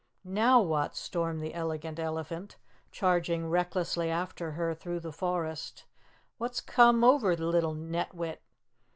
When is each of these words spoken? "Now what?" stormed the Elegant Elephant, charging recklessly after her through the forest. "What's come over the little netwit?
"Now 0.25 0.59
what?" 0.59 0.95
stormed 0.95 1.43
the 1.43 1.53
Elegant 1.53 1.99
Elephant, 1.99 2.57
charging 2.89 3.51
recklessly 3.51 4.09
after 4.09 4.53
her 4.53 4.73
through 4.73 5.01
the 5.01 5.11
forest. 5.11 5.85
"What's 6.39 6.59
come 6.59 7.03
over 7.03 7.35
the 7.35 7.45
little 7.45 7.75
netwit? 7.75 8.39